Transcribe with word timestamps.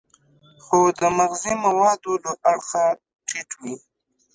خو 0.63 0.79
د 0.99 1.01
مغذي 1.17 1.53
موادو 1.65 2.11
له 2.23 2.31
اړخه 2.51 2.83
ټیټ 3.27 3.49
وي. 3.61 3.75